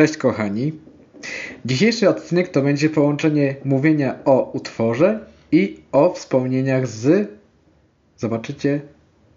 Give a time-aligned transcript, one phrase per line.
[0.00, 0.72] Cześć kochani.
[1.64, 7.30] Dzisiejszy odcinek to będzie połączenie mówienia o utworze i o wspomnieniach z
[8.16, 8.80] zobaczycie,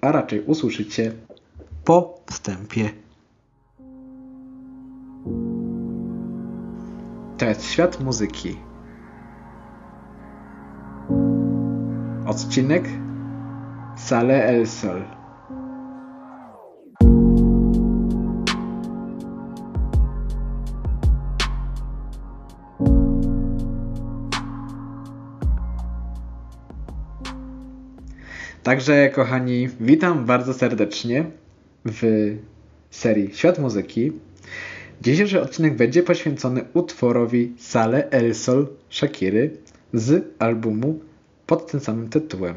[0.00, 1.12] a raczej usłyszycie
[1.84, 2.90] po wstępie.
[7.38, 8.56] To jest świat muzyki.
[12.26, 12.88] Odcinek
[13.96, 15.19] Sale El Sol.
[28.62, 31.24] Także, kochani, witam bardzo serdecznie
[31.84, 32.30] w
[32.90, 34.12] serii Świat Muzyki.
[35.02, 39.56] Dzisiejszy odcinek będzie poświęcony utworowi Sale El Sol Shakiry
[39.92, 41.00] z albumu
[41.46, 42.54] pod tym samym tytułem.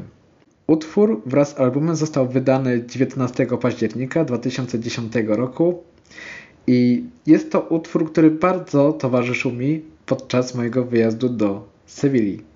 [0.66, 5.82] Utwór wraz z albumem został wydany 19 października 2010 roku
[6.66, 12.53] i jest to utwór, który bardzo towarzyszył mi podczas mojego wyjazdu do Sewilli.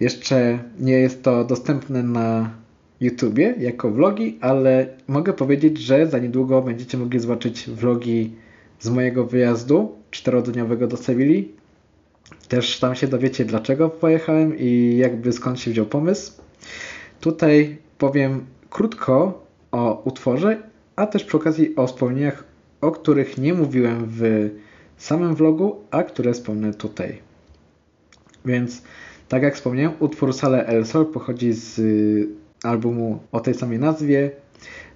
[0.00, 2.50] Jeszcze nie jest to dostępne na
[3.00, 8.32] YouTubie jako vlogi, ale mogę powiedzieć, że za niedługo będziecie mogli zobaczyć vlogi
[8.80, 11.52] z mojego wyjazdu czterodniowego do Sewilli.
[12.48, 16.32] Też tam się dowiecie, dlaczego pojechałem i jakby skąd się wziął pomysł.
[17.20, 20.62] Tutaj powiem krótko o utworze,
[20.96, 22.44] a też przy okazji o wspomnieniach,
[22.80, 24.50] o których nie mówiłem w
[24.96, 27.27] samym vlogu, a które wspomnę tutaj.
[28.44, 28.82] Więc
[29.28, 32.28] tak jak wspomniałem, utwór Sale El Sol pochodzi z y,
[32.62, 34.30] albumu o tej samej nazwie.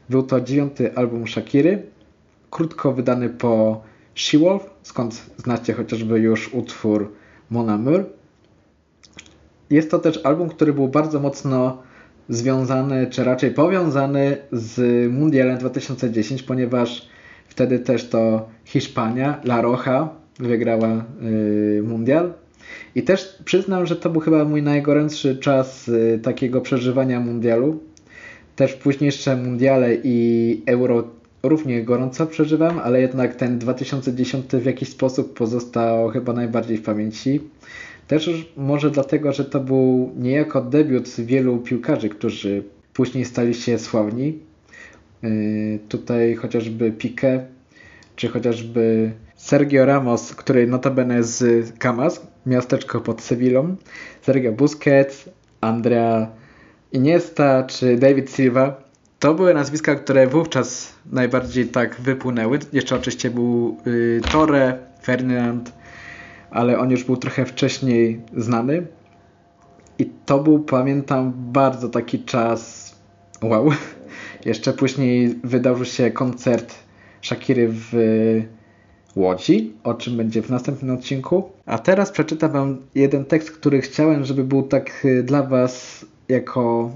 [0.09, 1.83] Był to dziewiąty album Shakiry,
[2.51, 3.83] krótko wydany po
[4.15, 7.13] She-Wolf, skąd znacie chociażby już utwór
[7.51, 8.05] Mon Amour.
[9.71, 11.83] Jest to też album, który był bardzo mocno
[12.29, 17.09] związany, czy raczej powiązany z Mundialem 2010, ponieważ
[17.49, 22.33] wtedy też to Hiszpania, La Roja wygrała yy, Mundial.
[22.95, 27.81] I też przyznam, że to był chyba mój najgorętszy czas y, takiego przeżywania mundialu.
[28.57, 31.05] Też późniejsze mundiale i euro
[31.43, 37.41] równie gorąco przeżywam, ale jednak ten 2010 w jakiś sposób pozostał chyba najbardziej w pamięci.
[38.09, 44.39] Też może dlatego, że to był niejako debiut wielu piłkarzy, którzy później stali się sławni.
[45.23, 47.41] Yy, tutaj chociażby Piqué,
[48.17, 53.77] czy chociażby Sergio Ramos, który notabene z Camas, miasteczko pod Sewillą,
[54.21, 55.29] Sergio Busquets,
[55.61, 56.29] Andrea
[56.93, 58.83] Iniesta czy David Silva.
[59.19, 62.59] To były nazwiska, które wówczas najbardziej tak wypłynęły.
[62.73, 65.73] Jeszcze oczywiście był y, Torre, Ferdinand,
[66.51, 68.87] ale on już był trochę wcześniej znany.
[69.99, 72.93] I to był, pamiętam, bardzo taki czas
[73.43, 73.71] wow.
[74.45, 76.75] Jeszcze później wydarzył się koncert
[77.23, 77.93] Shakiry w
[79.17, 81.51] Łodzi, o czym będzie w następnym odcinku.
[81.67, 86.91] A teraz przeczytam Wam jeden tekst, który chciałem, żeby był tak y, dla Was jako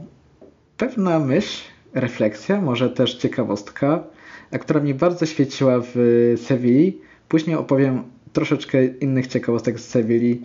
[0.76, 4.04] pewna myśl, refleksja, może też ciekawostka,
[4.50, 6.98] a która mi bardzo świeciła w Sewilli.
[7.28, 8.02] Później opowiem
[8.32, 10.42] troszeczkę innych ciekawostek z Sewilli,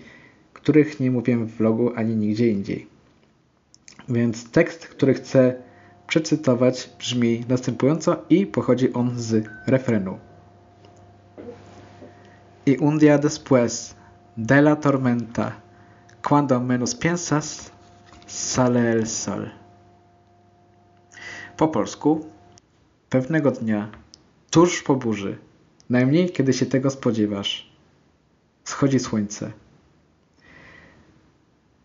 [0.53, 2.87] których nie mówiłem w vlogu ani nigdzie indziej.
[4.09, 5.55] Więc tekst, który chcę
[6.07, 10.30] przecytować brzmi następująco i pochodzi on z refrenu.
[12.65, 13.95] Y un día después
[14.35, 15.63] de la tormenta,
[16.21, 17.71] cuando menos piensas,
[18.27, 19.51] sale el sol.
[21.57, 22.25] Po polsku,
[23.09, 23.89] pewnego dnia,
[24.51, 25.37] tuż po burzy,
[25.89, 27.71] najmniej kiedy się tego spodziewasz,
[28.63, 29.51] schodzi słońce.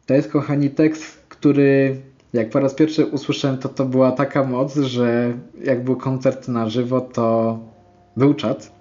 [0.07, 4.77] To jest, kochani, tekst, który jak po raz pierwszy usłyszałem, to to była taka moc,
[4.77, 7.59] że jak był koncert na żywo, to
[8.17, 8.76] był czat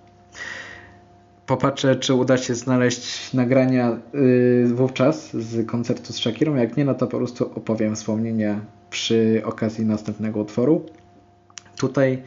[1.47, 6.55] popatrzę, czy uda się znaleźć nagrania yy, wówczas z koncertu z Shakirą.
[6.55, 10.85] Jak nie, no to po prostu opowiem wspomnienia przy okazji następnego utworu.
[11.77, 12.23] Tutaj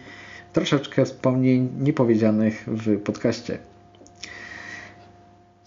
[0.52, 3.58] troszeczkę wspomnień niepowiedzianych w podcaście.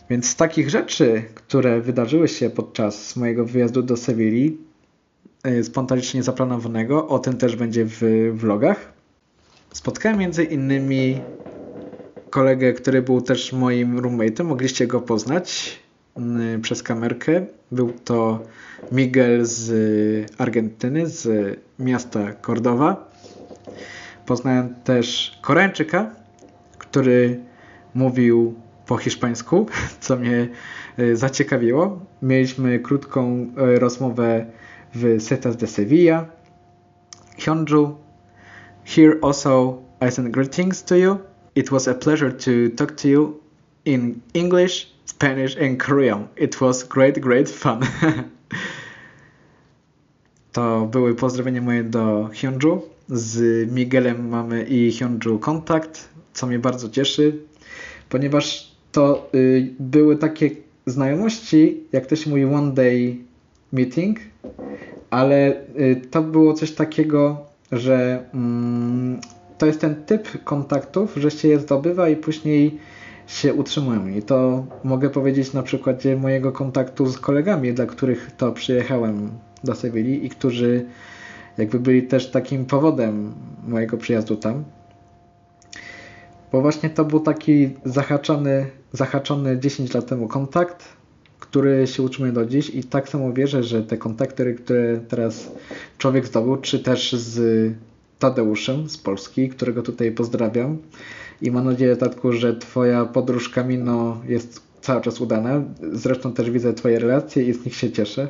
[0.09, 4.57] Więc z takich rzeczy, które wydarzyły się podczas mojego wyjazdu do Sewilli,
[5.45, 8.01] yy, spontanicznie zaplanowanego, o tym też będzie w
[8.33, 8.93] vlogach.
[9.73, 11.21] Spotkałem między innymi
[12.31, 14.43] kolegę, który był też moim roommate'em.
[14.43, 15.79] Mogliście go poznać
[16.17, 17.45] mm, przez kamerkę.
[17.71, 18.43] Był to
[18.91, 19.71] Miguel z
[20.37, 21.27] Argentyny, z
[21.79, 23.11] miasta Cordowa.
[24.25, 26.15] Poznałem też Koreańczyka,
[26.77, 27.39] który
[27.95, 28.55] mówił
[28.87, 29.65] po hiszpańsku,
[29.99, 30.49] co mnie
[30.99, 31.99] y, zaciekawiło.
[32.21, 34.45] Mieliśmy krótką y, rozmowę
[34.95, 36.25] w Setas de Sevilla.
[37.39, 37.95] Hyunju,
[38.85, 43.41] here also I send greetings to you It was a pleasure to talk to you
[43.83, 46.29] in English, Spanish and Korean.
[46.37, 47.81] It was great, great fun.
[50.53, 52.81] to były pozdrowienia moje do Hyunju.
[53.09, 57.37] Z Miguelem mamy i Hyunju kontakt, co mnie bardzo cieszy,
[58.09, 60.49] ponieważ to y, były takie
[60.85, 63.17] znajomości, jak to się mówi, one day
[63.73, 64.19] meeting,
[65.09, 69.21] ale y, to było coś takiego, że mm,
[69.61, 72.79] to jest ten typ kontaktów, że się je zdobywa i później
[73.27, 74.07] się utrzymują.
[74.07, 79.29] I to mogę powiedzieć na przykładzie mojego kontaktu z kolegami, dla których to przyjechałem
[79.63, 80.85] do Sewilli i którzy
[81.57, 83.33] jakby byli też takim powodem
[83.67, 84.63] mojego przyjazdu tam.
[86.51, 90.83] Bo właśnie to był taki zahaczony, zahaczony 10 lat temu kontakt,
[91.39, 95.51] który się utrzymuje do dziś i tak samo wierzę, że te kontakty, które teraz
[95.97, 97.41] człowiek zdobył, czy też z
[98.21, 100.77] Tadeuszem z Polski, którego tutaj pozdrawiam
[101.41, 105.61] i mam nadzieję, Tatku, że Twoja podróż Kamino jest cały czas udana.
[105.91, 108.29] Zresztą też widzę Twoje relacje i z nich się cieszę.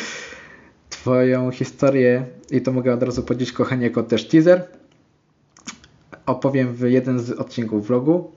[0.90, 4.62] Twoją historię, i to mogę od razu powiedzieć, kochanie, jako też teaser,
[6.26, 8.30] opowiem w jeden z odcinków vlogu,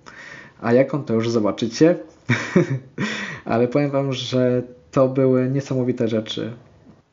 [0.62, 1.96] a jaką to już zobaczycie.
[3.46, 6.52] Ale powiem Wam, że to były niesamowite rzeczy.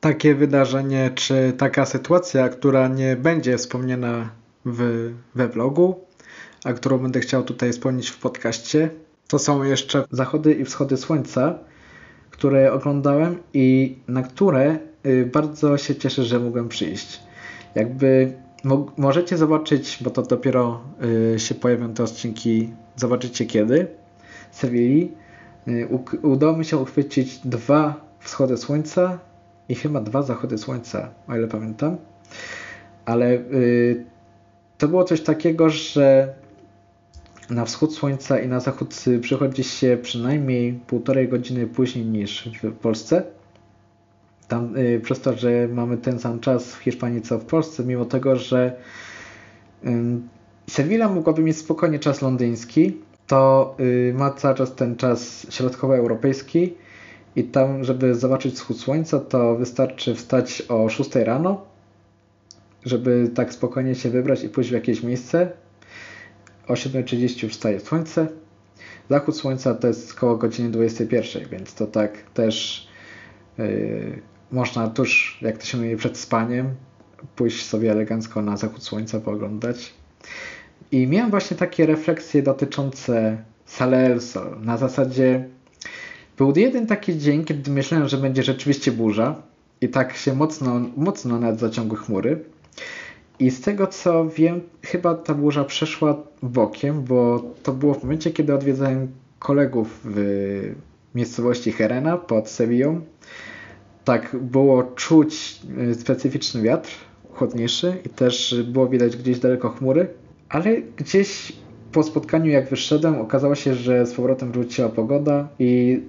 [0.00, 4.30] Takie wydarzenie, czy taka sytuacja, która nie będzie wspomniana
[4.64, 6.00] w, we vlogu,
[6.64, 8.90] a którą będę chciał tutaj wspomnieć w podcaście,
[9.28, 11.58] to są jeszcze zachody i wschody słońca,
[12.30, 17.20] które oglądałem i na które y, bardzo się cieszę, że mogłem przyjść.
[17.74, 18.32] Jakby
[18.96, 20.80] możecie zobaczyć, bo to dopiero
[21.34, 23.86] y, się pojawią te odcinki, zobaczycie kiedy,
[24.50, 25.12] Sewilli.
[25.68, 25.88] Y,
[26.22, 29.18] udało mi się uchwycić dwa wschody słońca
[29.68, 31.96] i chyba dwa zachody słońca, o ile pamiętam.
[33.04, 33.38] Ale
[34.78, 36.34] to było coś takiego, że
[37.50, 43.22] na wschód słońca i na zachód przychodzi się przynajmniej półtorej godziny później niż w Polsce.
[44.48, 48.04] Tam, y, przez to, że mamy ten sam czas w Hiszpanii co w Polsce, mimo
[48.04, 48.76] tego, że
[49.84, 49.88] y,
[50.70, 56.74] Sevilla mogłaby mieć spokojnie czas londyński, to y, ma cały czas ten czas środkowoeuropejski
[57.36, 61.64] i tam, żeby zobaczyć wschód słońca, to wystarczy wstać o 6 rano,
[62.84, 65.50] żeby tak spokojnie się wybrać i pójść w jakieś miejsce
[66.68, 68.26] o 7.30 wstaje słońce.
[69.10, 72.88] Zachód słońca to jest około godziny 21, więc to tak też
[73.58, 74.22] yy,
[74.52, 76.74] można tuż, jak to się mówi, przed spaniem
[77.36, 79.94] pójść sobie elegancko na zachód słońca, pooglądać.
[80.92, 84.56] I miałem właśnie takie refleksje dotyczące Salelso.
[84.60, 85.48] Na zasadzie
[86.38, 89.42] był jeden taki dzień, kiedy myślałem, że będzie rzeczywiście burza
[89.80, 91.60] i tak się mocno, mocno nad
[91.96, 92.44] chmury.
[93.38, 98.30] I z tego co wiem, chyba ta burza przeszła bokiem, bo to było w momencie,
[98.30, 99.08] kiedy odwiedzałem
[99.38, 100.74] kolegów w
[101.14, 103.00] miejscowości Herena pod Sewillą.
[104.04, 105.60] Tak było czuć
[105.90, 106.90] y, specyficzny wiatr,
[107.32, 110.08] chłodniejszy i też było widać gdzieś daleko chmury,
[110.48, 111.52] ale gdzieś
[111.92, 116.00] po spotkaniu jak wyszedłem okazało się, że z powrotem wróciła pogoda i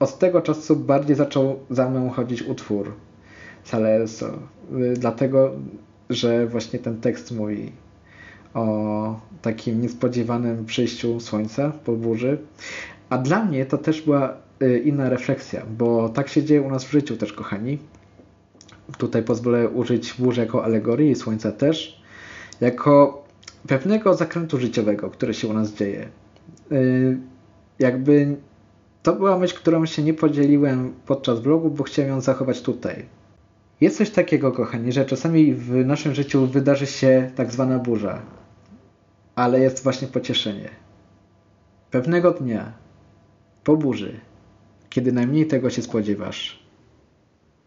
[0.00, 2.92] od tego czasu bardziej zaczął za mną chodzić utwór
[3.64, 4.26] Salelso.
[4.72, 5.50] Y, dlatego
[6.10, 7.72] że właśnie ten tekst mówi
[8.54, 12.38] o takim niespodziewanym przyjściu słońca po burzy.
[13.10, 16.84] A dla mnie to też była y, inna refleksja, bo tak się dzieje u nas
[16.84, 17.78] w życiu też, kochani.
[18.98, 22.02] Tutaj pozwolę użyć burzy jako alegorii, słońca też,
[22.60, 23.24] jako
[23.66, 26.08] pewnego zakrętu życiowego, który się u nas dzieje.
[26.72, 27.18] Y,
[27.78, 28.36] jakby
[29.02, 33.04] to była myśl, którą się nie podzieliłem podczas vlogu, bo chciałem ją zachować tutaj.
[33.80, 38.22] Jest coś takiego, kochani, że czasami w naszym życiu wydarzy się tak zwana burza,
[39.34, 40.70] ale jest właśnie pocieszenie.
[41.90, 42.72] Pewnego dnia,
[43.64, 44.20] po burzy,
[44.90, 46.62] kiedy najmniej tego się spodziewasz,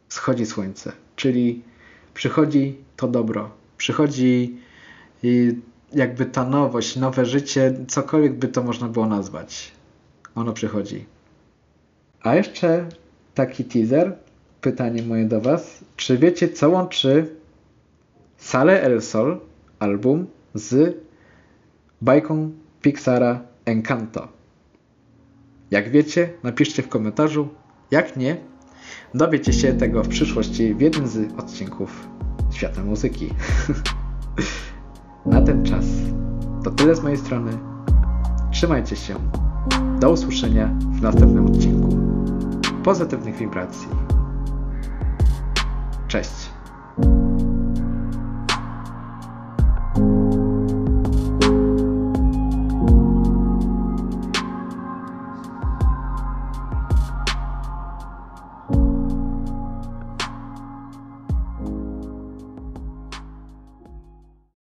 [0.09, 1.63] schodzi słońce, czyli
[2.13, 4.57] przychodzi to dobro, przychodzi
[5.93, 9.71] jakby ta nowość, nowe życie, cokolwiek by to można było nazwać.
[10.35, 11.05] Ono przychodzi.
[12.23, 12.85] A jeszcze
[13.33, 14.17] taki teaser,
[14.61, 15.85] pytanie moje do Was.
[15.95, 17.35] Czy wiecie, co łączy
[18.37, 19.39] Sale El Sol,
[19.79, 20.97] album, z
[22.01, 24.27] bajką Pixara Encanto?
[25.71, 27.47] Jak wiecie, napiszcie w komentarzu.
[27.91, 28.37] Jak nie,
[29.13, 32.07] dowiecie się tego w przyszłości w jednym z odcinków
[32.51, 33.29] Świata Muzyki.
[35.25, 35.85] Na ten czas
[36.63, 37.51] to tyle z mojej strony.
[38.51, 39.15] Trzymajcie się.
[39.99, 41.97] Do usłyszenia w następnym odcinku.
[42.83, 43.87] Pozytywnych wibracji.
[46.07, 46.49] Cześć.